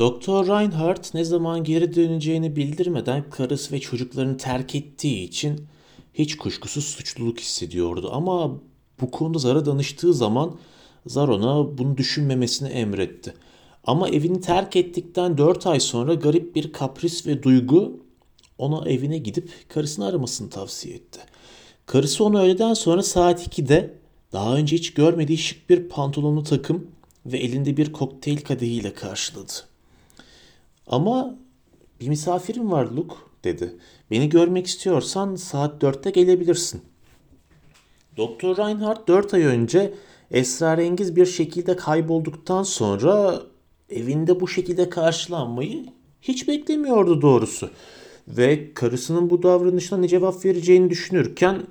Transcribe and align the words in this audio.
Doktor 0.00 0.46
Reinhardt 0.46 1.14
ne 1.14 1.24
zaman 1.24 1.64
geri 1.64 1.94
döneceğini 1.94 2.56
bildirmeden 2.56 3.30
karısı 3.30 3.72
ve 3.72 3.80
çocuklarını 3.80 4.36
terk 4.36 4.74
ettiği 4.74 5.24
için 5.24 5.66
hiç 6.14 6.36
kuşkusuz 6.36 6.84
suçluluk 6.84 7.40
hissediyordu. 7.40 8.10
Ama 8.12 8.60
bu 9.00 9.10
konuda 9.10 9.38
Zar'a 9.38 9.66
danıştığı 9.66 10.14
zaman 10.14 10.58
Zar 11.06 11.28
ona 11.28 11.78
bunu 11.78 11.96
düşünmemesini 11.96 12.68
emretti. 12.68 13.34
Ama 13.84 14.08
evini 14.08 14.40
terk 14.40 14.76
ettikten 14.76 15.38
4 15.38 15.66
ay 15.66 15.80
sonra 15.80 16.14
garip 16.14 16.56
bir 16.56 16.72
kapris 16.72 17.26
ve 17.26 17.42
duygu 17.42 18.00
ona 18.58 18.88
evine 18.88 19.18
gidip 19.18 19.50
karısını 19.68 20.06
aramasını 20.06 20.50
tavsiye 20.50 20.94
etti. 20.94 21.20
Karısı 21.86 22.24
onu 22.24 22.40
öğleden 22.40 22.74
sonra 22.74 23.02
saat 23.02 23.48
2'de 23.48 23.94
daha 24.32 24.56
önce 24.56 24.76
hiç 24.76 24.94
görmediği 24.94 25.38
şık 25.38 25.70
bir 25.70 25.88
pantolonlu 25.88 26.42
takım 26.42 26.86
ve 27.26 27.38
elinde 27.38 27.76
bir 27.76 27.92
kokteyl 27.92 28.40
kadehiyle 28.40 28.94
karşıladı. 28.94 29.69
Ama 30.90 31.38
bir 32.00 32.08
misafirim 32.08 32.70
var 32.70 32.86
Luke 32.86 33.14
dedi. 33.44 33.76
Beni 34.10 34.28
görmek 34.28 34.66
istiyorsan 34.66 35.36
saat 35.36 35.82
4'te 35.82 36.10
gelebilirsin. 36.10 36.82
Doktor 38.16 38.56
Reinhardt 38.56 39.08
4 39.08 39.34
ay 39.34 39.42
önce 39.42 39.94
esrarengiz 40.30 41.16
bir 41.16 41.26
şekilde 41.26 41.76
kaybolduktan 41.76 42.62
sonra 42.62 43.42
evinde 43.90 44.40
bu 44.40 44.48
şekilde 44.48 44.90
karşılanmayı 44.90 45.86
hiç 46.22 46.48
beklemiyordu 46.48 47.22
doğrusu. 47.22 47.70
Ve 48.28 48.74
karısının 48.74 49.30
bu 49.30 49.42
davranışına 49.42 49.98
ne 49.98 50.08
cevap 50.08 50.44
vereceğini 50.44 50.90
düşünürken 50.90 51.62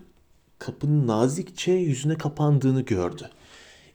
kapının 0.60 1.08
nazikçe 1.08 1.72
yüzüne 1.72 2.16
kapandığını 2.16 2.82
gördü. 2.82 3.30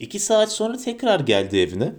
İki 0.00 0.19
saat 0.19 0.52
sonra 0.52 0.77
tekrar 0.77 1.20
geldi 1.20 1.59
evine. 1.59 1.92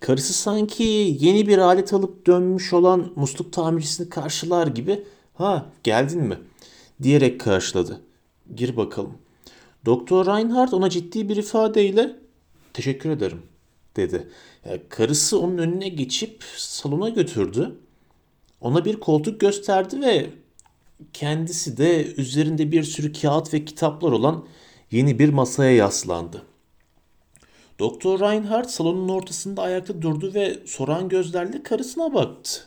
Karısı 0.00 0.32
sanki 0.32 1.16
yeni 1.20 1.46
bir 1.46 1.58
alet 1.58 1.92
alıp 1.92 2.26
dönmüş 2.26 2.72
olan 2.72 3.12
musluk 3.16 3.52
tamircisini 3.52 4.08
karşılar 4.08 4.66
gibi 4.66 5.04
ha 5.34 5.66
geldin 5.82 6.20
mi 6.22 6.38
diyerek 7.02 7.40
karşıladı. 7.40 8.00
Gir 8.54 8.76
bakalım. 8.76 9.18
Doktor 9.86 10.26
Reinhardt 10.26 10.74
ona 10.74 10.90
ciddi 10.90 11.28
bir 11.28 11.36
ifadeyle 11.36 12.16
teşekkür 12.72 13.10
ederim 13.10 13.42
dedi. 13.96 14.28
Yani 14.64 14.80
karısı 14.88 15.40
onun 15.40 15.58
önüne 15.58 15.88
geçip 15.88 16.44
salona 16.56 17.08
götürdü. 17.08 17.76
Ona 18.60 18.84
bir 18.84 19.00
koltuk 19.00 19.40
gösterdi 19.40 20.00
ve 20.00 20.30
kendisi 21.12 21.76
de 21.76 22.14
üzerinde 22.14 22.72
bir 22.72 22.82
sürü 22.82 23.12
kağıt 23.12 23.54
ve 23.54 23.64
kitaplar 23.64 24.12
olan 24.12 24.44
yeni 24.90 25.18
bir 25.18 25.28
masaya 25.28 25.70
yaslandı. 25.70 26.42
Doktor 27.80 28.20
Reinhardt 28.20 28.70
salonun 28.70 29.08
ortasında 29.08 29.62
ayakta 29.62 30.02
durdu 30.02 30.34
ve 30.34 30.58
soran 30.66 31.08
gözlerle 31.08 31.62
karısına 31.62 32.14
baktı. 32.14 32.60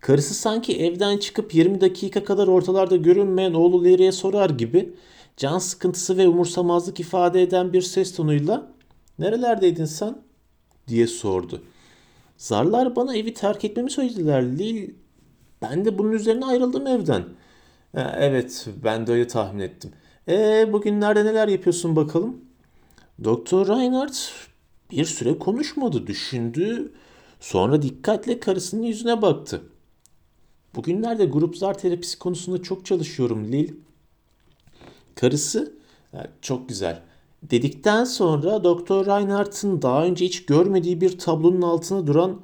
Karısı 0.00 0.34
sanki 0.34 0.78
evden 0.80 1.18
çıkıp 1.18 1.54
20 1.54 1.80
dakika 1.80 2.24
kadar 2.24 2.48
ortalarda 2.48 2.96
görünmeyen 2.96 3.52
oğlu 3.52 3.84
Larry'e 3.84 4.12
sorar 4.12 4.50
gibi 4.50 4.94
can 5.36 5.58
sıkıntısı 5.58 6.16
ve 6.16 6.28
umursamazlık 6.28 7.00
ifade 7.00 7.42
eden 7.42 7.72
bir 7.72 7.82
ses 7.82 8.14
tonuyla 8.14 8.72
''Nerelerdeydin 9.18 9.84
sen?'' 9.84 10.22
diye 10.88 11.06
sordu. 11.06 11.62
Zarlar 12.36 12.96
bana 12.96 13.16
evi 13.16 13.34
terk 13.34 13.64
etmemi 13.64 13.90
söylediler 13.90 14.42
Lil. 14.42 14.90
Ben 15.62 15.84
de 15.84 15.98
bunun 15.98 16.12
üzerine 16.12 16.44
ayrıldım 16.44 16.86
evden. 16.86 17.24
Ha, 17.94 18.16
evet 18.18 18.68
ben 18.84 19.06
de 19.06 19.12
öyle 19.12 19.26
tahmin 19.26 19.60
ettim. 19.60 19.92
E 20.28 20.68
bugünlerde 20.72 21.24
neler 21.24 21.48
yapıyorsun 21.48 21.96
bakalım? 21.96 22.49
Doktor 23.24 23.68
Reinhardt 23.68 24.32
bir 24.90 25.04
süre 25.04 25.38
konuşmadı, 25.38 26.06
düşündü. 26.06 26.92
Sonra 27.40 27.82
dikkatle 27.82 28.40
karısının 28.40 28.82
yüzüne 28.82 29.22
baktı. 29.22 29.62
Bugünlerde 30.74 31.24
grup 31.24 31.56
zar 31.56 31.78
terapisi 31.78 32.18
konusunda 32.18 32.62
çok 32.62 32.86
çalışıyorum 32.86 33.52
Lil. 33.52 33.74
Karısı 35.14 35.72
çok 36.42 36.68
güzel. 36.68 37.02
Dedikten 37.42 38.04
sonra 38.04 38.64
Doktor 38.64 39.06
Reinhardt'ın 39.06 39.82
daha 39.82 40.04
önce 40.04 40.24
hiç 40.24 40.46
görmediği 40.46 41.00
bir 41.00 41.18
tablonun 41.18 41.62
altına 41.62 42.06
duran 42.06 42.40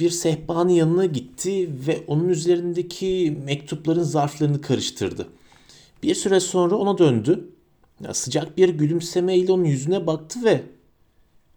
bir 0.00 0.10
sehpanın 0.10 0.68
yanına 0.68 1.06
gitti 1.06 1.70
ve 1.86 2.04
onun 2.06 2.28
üzerindeki 2.28 3.38
mektupların 3.44 4.02
zarflarını 4.02 4.60
karıştırdı. 4.60 5.26
Bir 6.02 6.14
süre 6.14 6.40
sonra 6.40 6.76
ona 6.76 6.98
döndü. 6.98 7.48
Sıcak 8.12 8.56
bir 8.58 8.68
gülümsemeyle 8.68 9.52
onun 9.52 9.64
yüzüne 9.64 10.06
baktı 10.06 10.44
ve 10.44 10.62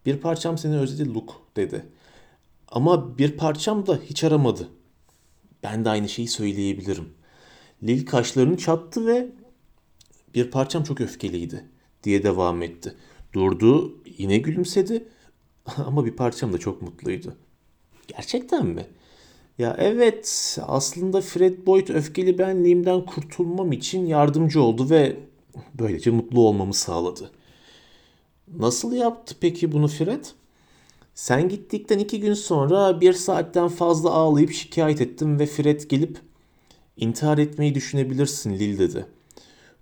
bir 0.06 0.16
parçam 0.16 0.58
seni 0.58 0.78
özledi 0.78 1.14
Luke 1.14 1.32
dedi. 1.56 1.86
Ama 2.68 3.18
bir 3.18 3.36
parçam 3.36 3.86
da 3.86 3.96
hiç 3.96 4.24
aramadı. 4.24 4.68
Ben 5.62 5.84
de 5.84 5.90
aynı 5.90 6.08
şeyi 6.08 6.28
söyleyebilirim. 6.28 7.08
Lil 7.82 8.06
kaşlarını 8.06 8.56
çattı 8.56 9.06
ve 9.06 9.28
bir 10.34 10.50
parçam 10.50 10.84
çok 10.84 11.00
öfkeliydi 11.00 11.64
diye 12.04 12.22
devam 12.22 12.62
etti. 12.62 12.94
Durdu, 13.32 14.02
yine 14.18 14.38
gülümsedi 14.38 15.08
ama 15.76 16.04
bir 16.04 16.16
parçam 16.16 16.52
da 16.52 16.58
çok 16.58 16.82
mutluydu. 16.82 17.36
Gerçekten 18.08 18.66
mi? 18.66 18.86
Ya 19.58 19.76
evet 19.78 20.58
aslında 20.62 21.20
Fred 21.20 21.66
Boyd 21.66 21.88
öfkeli 21.88 22.38
benliğimden 22.38 23.06
kurtulmam 23.06 23.72
için 23.72 24.06
yardımcı 24.06 24.62
oldu 24.62 24.90
ve 24.90 25.16
böylece 25.74 26.10
mutlu 26.10 26.40
olmamı 26.40 26.74
sağladı. 26.74 27.30
Nasıl 28.58 28.92
yaptı 28.92 29.34
peki 29.40 29.72
bunu 29.72 29.88
Fred? 29.88 30.24
Sen 31.14 31.48
gittikten 31.48 31.98
iki 31.98 32.20
gün 32.20 32.34
sonra 32.34 33.00
bir 33.00 33.12
saatten 33.12 33.68
fazla 33.68 34.10
ağlayıp 34.10 34.52
şikayet 34.52 35.00
ettim 35.00 35.38
ve 35.38 35.46
Fred 35.46 35.80
gelip 35.80 36.18
intihar 36.96 37.38
etmeyi 37.38 37.74
düşünebilirsin 37.74 38.58
Lil 38.58 38.78
dedi. 38.78 39.06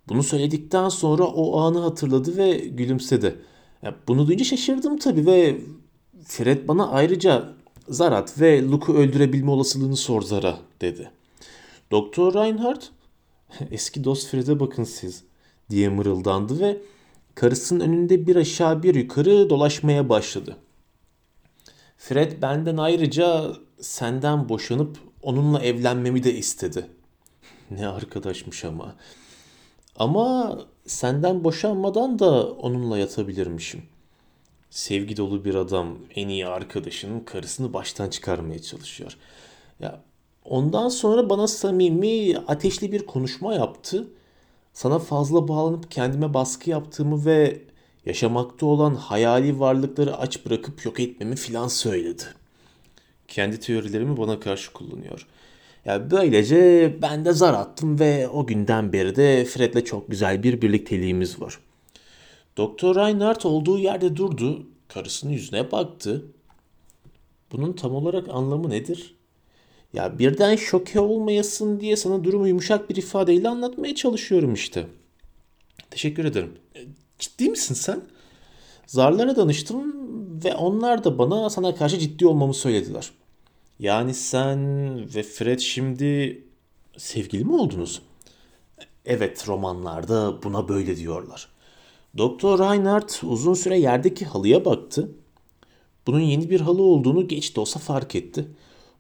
Bunu 0.09 0.23
söyledikten 0.23 0.89
sonra 0.89 1.25
o 1.25 1.61
anı 1.61 1.79
hatırladı 1.79 2.37
ve 2.37 2.59
gülümsedi. 2.59 3.39
Bunu 4.09 4.27
duyunca 4.27 4.45
şaşırdım 4.45 4.99
tabii 4.99 5.27
ve 5.27 5.61
Fred 6.25 6.69
bana 6.69 6.89
ayrıca 6.89 7.55
Zarat 7.89 8.41
ve 8.41 8.63
Luke'u 8.63 8.97
öldürebilme 8.97 9.51
olasılığını 9.51 9.97
sor 9.97 10.23
Zara 10.23 10.59
dedi. 10.81 11.11
Doktor 11.91 12.35
Reinhardt 12.35 12.91
eski 13.71 14.05
dost 14.05 14.29
Fred'e 14.29 14.61
bakın 14.61 14.85
siz 14.85 15.25
diye 15.71 15.89
mırıldandı 15.89 16.61
ve 16.61 16.79
karısının 17.35 17.81
önünde 17.81 18.27
bir 18.27 18.37
aşağı 18.37 18.83
bir 18.83 18.95
yukarı 18.95 19.51
dolaşmaya 19.51 20.09
başladı. 20.09 20.57
Fred 21.99 22.43
benden 22.43 22.77
ayrıca 22.77 23.53
senden 23.81 24.49
boşanıp 24.49 24.99
onunla 25.23 25.63
evlenmemi 25.63 26.25
de 26.25 26.35
istedi. 26.35 26.87
Ne 27.71 27.89
arkadaşmış 27.89 28.65
ama. 28.65 28.97
Ama 29.97 30.59
senden 30.87 31.45
boşanmadan 31.45 32.19
da 32.19 32.53
onunla 32.53 32.99
yatabilirmişim. 32.99 33.83
Sevgi 34.71 35.17
dolu 35.17 35.45
bir 35.45 35.55
adam 35.55 35.99
en 36.15 36.29
iyi 36.29 36.47
arkadaşının 36.47 37.21
karısını 37.21 37.73
baştan 37.73 38.11
çıkarmaya 38.11 38.63
çalışıyor. 38.63 39.17
Ya 39.81 40.03
ondan 40.45 40.89
sonra 40.89 41.31
bana 41.31 41.47
samimi, 41.47 42.39
ateşli 42.39 42.93
bir 42.93 43.07
konuşma 43.07 43.55
yaptı. 43.55 44.09
Sana 44.81 44.99
fazla 44.99 45.49
bağlanıp 45.49 45.91
kendime 45.91 46.35
baskı 46.35 46.71
yaptığımı 46.71 47.25
ve 47.25 47.63
yaşamakta 48.07 48.67
olan 48.67 48.95
hayali 48.95 49.61
varlıkları 49.61 50.17
aç 50.17 50.47
bırakıp 50.47 50.85
yok 50.85 51.01
etmemi 51.01 51.37
filan 51.37 51.69
söyledi. 51.69 52.23
Kendi 53.29 53.61
teorilerimi 53.61 54.17
bana 54.17 54.41
karşı 54.41 54.73
kullanıyor. 54.73 55.27
Ya 55.85 56.11
böylece 56.11 56.95
ben 57.03 57.25
de 57.25 57.33
zar 57.33 57.55
attım 57.55 57.99
ve 57.99 58.29
o 58.29 58.47
günden 58.47 58.93
beri 58.93 59.17
de 59.17 59.45
Fred'le 59.45 59.85
çok 59.85 60.11
güzel 60.11 60.43
bir 60.43 60.63
birlikteliğimiz 60.63 61.41
var. 61.41 61.59
Doktor 62.57 62.97
Reinhardt 62.97 63.47
olduğu 63.47 63.79
yerde 63.79 64.17
durdu, 64.17 64.67
karısının 64.89 65.33
yüzüne 65.33 65.73
baktı. 65.73 66.25
Bunun 67.53 67.73
tam 67.73 67.95
olarak 67.95 68.29
anlamı 68.29 68.71
nedir? 68.71 69.20
Ya 69.93 70.19
birden 70.19 70.57
şoke 70.57 71.01
olmayasın 71.01 71.81
diye 71.81 71.97
sana 71.97 72.25
durumu 72.25 72.49
yumuşak 72.49 72.91
bir 72.91 72.97
ifadeyle 72.97 73.49
anlatmaya 73.49 73.95
çalışıyorum 73.95 74.55
işte. 74.55 74.87
Teşekkür 75.91 76.25
ederim. 76.25 76.53
E, 76.77 76.81
ciddi 77.19 77.51
misin 77.51 77.75
sen? 77.75 78.03
Zarlara 78.87 79.37
danıştım 79.37 79.95
ve 80.45 80.55
onlar 80.55 81.05
da 81.05 81.19
bana 81.19 81.51
sana 81.51 81.75
karşı 81.75 81.99
ciddi 81.99 82.27
olmamı 82.27 82.55
söylediler. 82.55 83.11
Yani 83.79 84.15
sen 84.15 84.59
ve 85.15 85.23
Fred 85.23 85.59
şimdi 85.59 86.45
sevgili 86.97 87.45
mi 87.45 87.55
oldunuz? 87.55 88.03
Evet 89.05 89.49
romanlarda 89.49 90.43
buna 90.43 90.69
böyle 90.69 90.97
diyorlar. 90.97 91.49
Doktor 92.19 92.59
Reinhardt 92.59 93.21
uzun 93.25 93.55
süre 93.55 93.79
yerdeki 93.79 94.25
halıya 94.25 94.65
baktı. 94.65 95.11
Bunun 96.07 96.21
yeni 96.21 96.51
bir 96.51 96.61
halı 96.61 96.83
olduğunu 96.83 97.29
geç 97.29 97.57
de 97.57 97.61
olsa 97.61 97.81
fark 97.81 98.15
etti. 98.15 98.49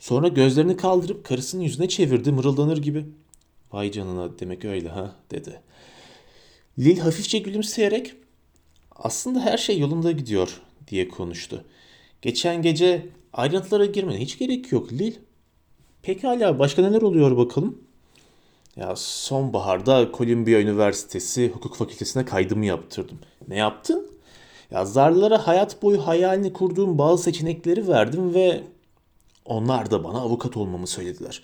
Sonra 0.01 0.29
gözlerini 0.29 0.77
kaldırıp 0.77 1.25
karısının 1.25 1.63
yüzüne 1.63 1.89
çevirdi 1.89 2.33
mırıldanır 2.33 2.77
gibi. 2.77 3.05
Vay 3.73 3.93
canına 3.93 4.39
demek 4.39 4.65
öyle 4.65 4.89
ha 4.89 5.17
dedi. 5.31 5.61
Lil 6.79 6.99
hafifçe 6.99 7.39
gülümseyerek 7.39 8.15
aslında 8.97 9.41
her 9.41 9.59
şey 9.59 9.79
yolunda 9.79 10.13
gidiyor 10.13 10.61
diye 10.89 11.09
konuştu. 11.09 11.65
Geçen 12.23 12.63
gece 12.63 13.07
ayrıntılara 13.33 13.85
girmene 13.85 14.21
hiç 14.21 14.39
gerek 14.39 14.73
yok 14.73 14.93
Lil. 14.93 15.15
Pekala 16.03 16.59
başka 16.59 16.83
neler 16.83 17.03
oluyor 17.03 17.37
bakalım? 17.37 17.79
Ya 18.77 18.97
sonbaharda 18.97 20.09
Columbia 20.13 20.61
Üniversitesi 20.61 21.49
Hukuk 21.49 21.77
Fakültesine 21.77 22.25
kaydımı 22.25 22.67
yaptırdım. 22.67 23.19
Ne 23.49 23.57
yaptın? 23.57 24.11
Ya 24.71 24.85
zarlara 24.85 25.47
hayat 25.47 25.83
boyu 25.83 26.07
hayalini 26.07 26.53
kurduğum 26.53 26.99
bazı 26.99 27.23
seçenekleri 27.23 27.89
verdim 27.89 28.35
ve 28.35 28.63
onlar 29.51 29.91
da 29.91 30.05
bana 30.05 30.19
avukat 30.19 30.57
olmamı 30.57 30.87
söylediler. 30.87 31.43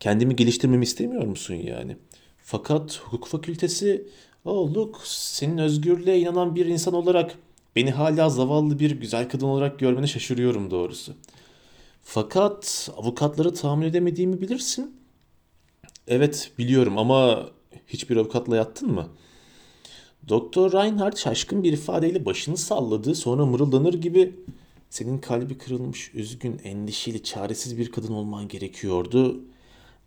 Kendimi 0.00 0.36
geliştirmemi 0.36 0.84
istemiyor 0.84 1.24
musun 1.24 1.54
yani? 1.54 1.96
Fakat 2.42 3.00
hukuk 3.04 3.28
fakültesi, 3.28 4.08
oh 4.44 4.74
look, 4.74 5.00
senin 5.04 5.58
özgürlüğe 5.58 6.18
inanan 6.18 6.54
bir 6.54 6.66
insan 6.66 6.94
olarak 6.94 7.34
beni 7.76 7.90
hala 7.90 8.28
zavallı 8.28 8.78
bir 8.78 8.90
güzel 8.90 9.28
kadın 9.28 9.46
olarak 9.46 9.78
görmene 9.78 10.06
şaşırıyorum 10.06 10.70
doğrusu. 10.70 11.14
Fakat 12.02 12.90
avukatları 12.96 13.54
tahammül 13.54 13.86
edemediğimi 13.86 14.40
bilirsin. 14.40 14.96
Evet 16.08 16.50
biliyorum 16.58 16.98
ama 16.98 17.46
hiçbir 17.86 18.16
avukatla 18.16 18.56
yattın 18.56 18.90
mı? 18.90 19.08
Doktor 20.28 20.72
Reinhardt 20.72 21.18
şaşkın 21.18 21.62
bir 21.62 21.72
ifadeyle 21.72 22.24
başını 22.24 22.56
salladı 22.56 23.14
sonra 23.14 23.46
mırıldanır 23.46 23.94
gibi 23.94 24.34
senin 24.90 25.18
kalbi 25.18 25.58
kırılmış, 25.58 26.14
üzgün, 26.14 26.60
endişeli, 26.64 27.22
çaresiz 27.22 27.78
bir 27.78 27.92
kadın 27.92 28.12
olman 28.12 28.48
gerekiyordu 28.48 29.44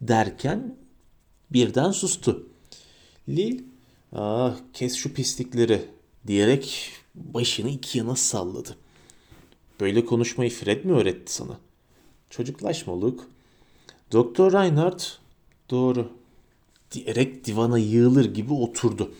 derken 0.02 0.76
birden 1.52 1.92
sustu. 1.92 2.48
Lil, 3.30 3.64
ah 4.14 4.58
kes 4.74 4.96
şu 4.96 5.14
pislikleri 5.14 5.82
diyerek 6.28 6.92
başını 7.16 7.70
iki 7.70 7.98
yana 7.98 8.16
salladı. 8.16 8.78
Böyle 9.80 10.06
konuşmayı 10.06 10.50
Fred 10.50 10.86
mi 10.86 10.92
öğretti 10.92 11.34
sana? 11.34 11.60
Çocuklaşma 12.30 13.02
Luke. 13.02 13.24
Doktor 14.12 14.54
Reinhardt 14.54 15.20
doğru 15.70 16.12
diyerek 16.92 17.46
divana 17.46 17.78
yığılır 17.78 18.34
gibi 18.34 18.54
oturdu. 18.54 19.14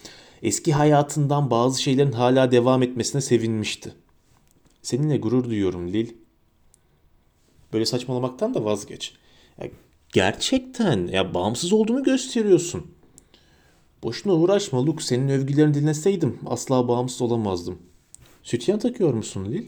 Eski 0.44 0.74
hayatından 0.74 1.52
bazı 1.52 1.82
şeylerin 1.82 2.12
hala 2.12 2.52
devam 2.52 2.84
etmesine 2.84 3.22
sevinmişti. 3.22 3.94
Seninle 4.82 5.18
gurur 5.18 5.44
duyuyorum 5.44 5.94
Lil. 5.94 6.14
Böyle 7.74 7.86
saçmalamaktan 7.86 8.54
da 8.54 8.66
vazgeç. 8.66 9.14
Ya, 9.62 9.70
gerçekten 10.14 11.08
ya 11.08 11.34
bağımsız 11.34 11.74
olduğunu 11.74 12.04
gösteriyorsun. 12.04 12.92
Boşuna 14.04 14.34
uğraşma 14.34 14.86
Luke. 14.86 15.04
Senin 15.04 15.30
övgülerini 15.30 15.74
dinleseydim 15.74 16.40
asla 16.46 16.88
bağımsız 16.88 17.22
olamazdım. 17.22 17.80
Sütyen 18.44 18.80
takıyor 18.80 19.14
musun 19.14 19.46
Lil? 19.46 19.68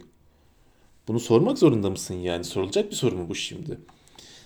Bunu 1.08 1.20
sormak 1.20 1.58
zorunda 1.58 1.90
mısın 1.90 2.14
yani? 2.14 2.44
Sorulacak 2.44 2.92
bir 2.92 2.96
soru 2.96 3.18
mu 3.18 3.30
bu 3.30 3.36
şimdi? 3.36 3.78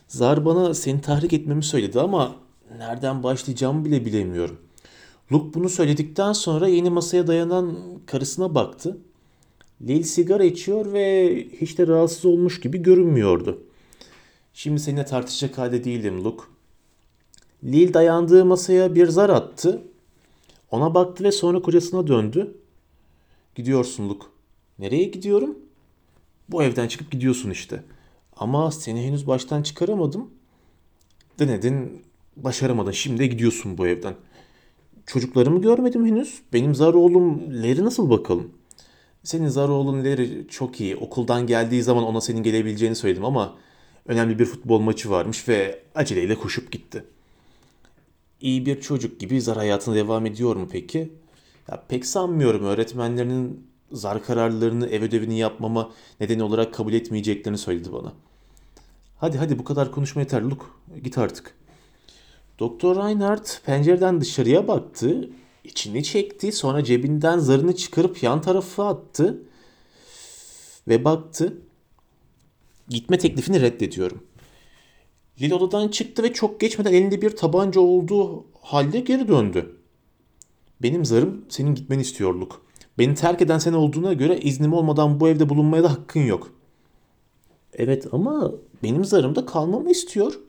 Zar 0.07 0.45
bana 0.45 0.73
seni 0.73 1.01
tahrik 1.01 1.33
etmemi 1.33 1.63
söyledi 1.63 1.99
ama 1.99 2.35
nereden 2.77 3.23
başlayacağımı 3.23 3.85
bile 3.85 4.05
bilemiyorum. 4.05 4.61
Luke 5.31 5.53
bunu 5.53 5.69
söyledikten 5.69 6.33
sonra 6.33 6.67
yeni 6.67 6.89
masaya 6.89 7.27
dayanan 7.27 7.77
karısına 8.05 8.55
baktı. 8.55 8.97
Lil 9.81 10.03
sigara 10.03 10.43
içiyor 10.43 10.93
ve 10.93 11.35
hiç 11.61 11.77
de 11.77 11.87
rahatsız 11.87 12.25
olmuş 12.25 12.59
gibi 12.59 12.77
görünmüyordu. 12.83 13.63
Şimdi 14.53 14.79
seninle 14.79 15.05
tartışacak 15.05 15.57
halde 15.57 15.83
değilim 15.83 16.23
Luke. 16.23 16.43
Lil 17.63 17.93
dayandığı 17.93 18.45
masaya 18.45 18.95
bir 18.95 19.07
zar 19.07 19.29
attı. 19.29 19.81
Ona 20.71 20.93
baktı 20.93 21.23
ve 21.23 21.31
sonra 21.31 21.61
kocasına 21.61 22.07
döndü. 22.07 22.57
Gidiyorsun 23.55 24.09
Luke. 24.09 24.25
Nereye 24.79 25.03
gidiyorum? 25.03 25.57
Bu 26.49 26.63
evden 26.63 26.87
çıkıp 26.87 27.11
gidiyorsun 27.11 27.49
işte. 27.49 27.83
Ama 28.35 28.71
seni 28.71 29.05
henüz 29.05 29.27
baştan 29.27 29.63
çıkaramadım. 29.63 30.29
Denedin, 31.39 32.01
başaramadın. 32.37 32.91
Şimdi 32.91 33.29
gidiyorsun 33.29 33.77
bu 33.77 33.87
evden. 33.87 34.15
Çocuklarımı 35.05 35.61
görmedim 35.61 36.05
henüz. 36.05 36.41
Benim 36.53 36.75
zar 36.75 36.93
oğlum 36.93 37.53
Leri 37.63 37.85
nasıl 37.85 38.09
bakalım? 38.09 38.51
Senin 39.27 39.47
zar 39.47 39.69
oğlun 39.69 40.03
Leri 40.03 40.47
çok 40.49 40.81
iyi. 40.81 40.95
Okuldan 40.95 41.47
geldiği 41.47 41.83
zaman 41.83 42.03
ona 42.03 42.21
senin 42.21 42.43
gelebileceğini 42.43 42.95
söyledim 42.95 43.25
ama 43.25 43.55
önemli 44.05 44.39
bir 44.39 44.45
futbol 44.45 44.79
maçı 44.79 45.09
varmış 45.09 45.47
ve 45.47 45.83
aceleyle 45.95 46.35
koşup 46.35 46.71
gitti. 46.71 47.03
İyi 48.41 48.65
bir 48.65 48.81
çocuk 48.81 49.19
gibi 49.19 49.41
zar 49.41 49.57
hayatına 49.57 49.95
devam 49.95 50.25
ediyor 50.25 50.55
mu 50.55 50.67
peki? 50.71 51.11
Ya 51.71 51.83
pek 51.87 52.05
sanmıyorum 52.05 52.65
öğretmenlerinin 52.65 53.67
zar 53.91 54.23
kararlarını 54.23 54.87
ev 54.87 55.03
ödevini 55.03 55.39
yapmama 55.39 55.91
nedeni 56.19 56.43
olarak 56.43 56.73
kabul 56.73 56.93
etmeyeceklerini 56.93 57.57
söyledi 57.57 57.93
bana. 57.93 58.13
Hadi 59.17 59.37
hadi 59.37 59.59
bu 59.59 59.63
kadar 59.63 59.91
konuşma 59.91 60.21
yeter 60.21 60.41
Luke. 60.41 60.65
Git 61.03 61.17
artık. 61.17 61.55
Doktor 62.59 62.95
Reinhardt 62.95 63.61
pencereden 63.65 64.21
dışarıya 64.21 64.67
baktı. 64.67 65.29
İçini 65.67 66.03
çekti. 66.03 66.51
Sonra 66.51 66.83
cebinden 66.83 67.39
zarını 67.39 67.75
çıkarıp 67.75 68.23
yan 68.23 68.41
tarafa 68.41 68.87
attı. 68.87 69.43
Ve 70.87 71.05
baktı. 71.05 71.61
Gitme 72.89 73.17
teklifini 73.17 73.61
reddediyorum. 73.61 74.23
Lil 75.41 75.51
odadan 75.51 75.87
çıktı 75.87 76.23
ve 76.23 76.33
çok 76.33 76.59
geçmeden 76.59 76.93
elinde 76.93 77.21
bir 77.21 77.29
tabanca 77.29 77.81
olduğu 77.81 78.45
halde 78.61 78.99
geri 78.99 79.27
döndü. 79.27 79.75
Benim 80.81 81.05
zarım 81.05 81.45
senin 81.49 81.75
gitmeni 81.75 82.01
istiyor 82.01 82.35
Luke. 82.35 82.55
Beni 82.97 83.15
terk 83.15 83.41
eden 83.41 83.57
sen 83.57 83.73
olduğuna 83.73 84.13
göre 84.13 84.39
iznim 84.39 84.73
olmadan 84.73 85.19
bu 85.19 85.27
evde 85.27 85.49
bulunmaya 85.49 85.83
da 85.83 85.91
hakkın 85.91 86.19
yok. 86.19 86.51
Evet 87.73 88.07
ama 88.11 88.51
benim 88.83 89.05
zarımda 89.05 89.45
kalmamı 89.45 89.91
istiyor. 89.91 90.39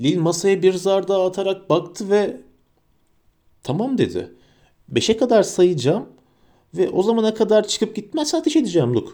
Lil 0.00 0.18
masaya 0.18 0.62
bir 0.62 0.72
zar 0.72 1.08
daha 1.08 1.26
atarak 1.26 1.70
baktı 1.70 2.10
ve 2.10 2.40
tamam 3.62 3.98
dedi. 3.98 4.32
Beşe 4.88 5.16
kadar 5.16 5.42
sayacağım 5.42 6.08
ve 6.74 6.90
o 6.90 7.02
zamana 7.02 7.34
kadar 7.34 7.68
çıkıp 7.68 7.96
gitmezse 7.96 8.36
ateş 8.36 8.56
edeceğim 8.56 8.94
Luke. 8.94 9.10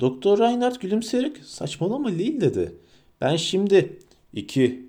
Doktor 0.00 0.38
Reinhardt 0.38 0.80
gülümseyerek 0.80 1.36
saçmalama 1.44 2.08
Lil 2.08 2.40
dedi. 2.40 2.74
Ben 3.20 3.36
şimdi 3.36 3.98
iki, 4.32 4.88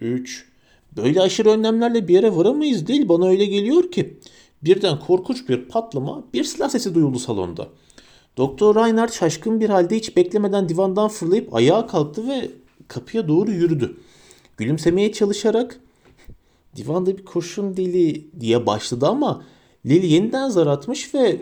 üç, 0.00 0.48
böyle 0.96 1.20
aşırı 1.20 1.50
önlemlerle 1.50 2.08
bir 2.08 2.14
yere 2.14 2.36
varamayız 2.36 2.86
değil 2.86 3.08
bana 3.08 3.28
öyle 3.28 3.44
geliyor 3.44 3.90
ki. 3.90 4.18
Birden 4.62 4.98
korkunç 4.98 5.48
bir 5.48 5.68
patlama, 5.68 6.24
bir 6.34 6.44
silah 6.44 6.68
sesi 6.68 6.94
duyuldu 6.94 7.18
salonda. 7.18 7.68
Doktor 8.36 8.74
Reinhardt 8.74 9.14
şaşkın 9.14 9.60
bir 9.60 9.68
halde 9.68 9.96
hiç 9.96 10.16
beklemeden 10.16 10.68
divandan 10.68 11.08
fırlayıp 11.08 11.54
ayağa 11.54 11.86
kalktı 11.86 12.28
ve 12.28 12.50
kapıya 12.88 13.28
doğru 13.28 13.50
yürüdü. 13.50 14.00
Gülümsemeye 14.56 15.12
çalışarak 15.12 15.80
divanda 16.76 17.18
bir 17.18 17.24
kurşun 17.24 17.76
deli 17.76 18.40
diye 18.40 18.66
başladı 18.66 19.06
ama 19.06 19.44
Lili 19.86 20.06
yeniden 20.06 20.48
zar 20.48 20.66
atmış 20.66 21.14
ve 21.14 21.40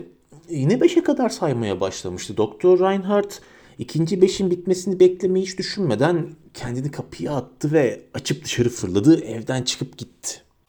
yine 0.49 0.81
beşe 0.81 1.03
kadar 1.03 1.29
saymaya 1.29 1.81
başlamıştı. 1.81 2.37
Doktor 2.37 2.79
Reinhardt 2.79 3.41
ikinci 3.77 4.21
beşin 4.21 4.51
bitmesini 4.51 4.99
beklemeyi 4.99 5.45
hiç 5.45 5.57
düşünmeden 5.57 6.27
kendini 6.53 6.91
kapıya 6.91 7.35
attı 7.35 7.71
ve 7.71 8.03
açıp 8.13 8.43
dışarı 8.43 8.69
fırladı 8.69 9.25
evden 9.25 9.63
çıkıp 9.63 9.97
gitti. 9.97 10.46